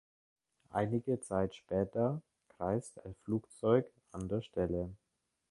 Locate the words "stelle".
4.41-4.89